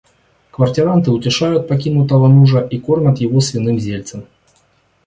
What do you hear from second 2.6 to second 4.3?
и кормят его свиным зельцем.